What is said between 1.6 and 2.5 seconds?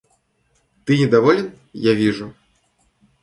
я вижу.